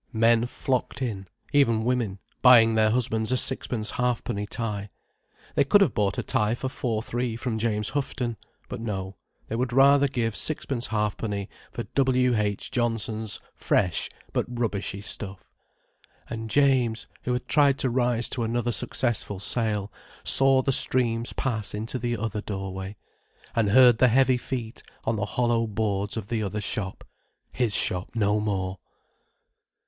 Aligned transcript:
Men 0.13 0.47
flocked 0.47 0.99
in—even 1.03 1.83
women, 1.83 2.17
buying 2.41 2.73
their 2.73 2.89
husbands 2.89 3.31
a 3.31 3.37
sixpence 3.37 3.91
halfpenny 3.91 4.47
tie. 4.47 4.89
They 5.53 5.63
could 5.63 5.81
have 5.81 5.93
bought 5.93 6.17
a 6.17 6.23
tie 6.23 6.55
for 6.55 6.69
four 6.69 7.03
three 7.03 7.35
from 7.35 7.59
James 7.59 7.89
Houghton. 7.89 8.37
But 8.67 8.81
no, 8.81 9.17
they 9.47 9.55
would 9.55 9.71
rather 9.71 10.07
give 10.07 10.35
sixpence 10.35 10.87
halfpenny 10.87 11.49
for 11.71 11.83
W.H. 11.83 12.71
Johnson's 12.71 13.39
fresh 13.53 14.09
but 14.33 14.47
rubbishy 14.49 15.01
stuff. 15.01 15.51
And 16.27 16.49
James, 16.49 17.05
who 17.21 17.33
had 17.33 17.47
tried 17.47 17.77
to 17.77 17.89
rise 17.91 18.27
to 18.29 18.41
another 18.41 18.71
successful 18.71 19.39
sale, 19.39 19.91
saw 20.23 20.63
the 20.63 20.71
streams 20.71 21.31
pass 21.33 21.75
into 21.75 21.99
the 21.99 22.17
other 22.17 22.41
doorway, 22.41 22.95
and 23.55 23.69
heard 23.69 23.99
the 23.99 24.07
heavy 24.07 24.37
feet 24.37 24.81
on 25.05 25.15
the 25.17 25.25
hollow 25.25 25.67
boards 25.67 26.17
of 26.17 26.29
the 26.29 26.41
other 26.41 26.59
shop: 26.59 27.03
his 27.53 27.75
shop 27.75 28.09
no 28.15 28.39
more. 28.39 28.79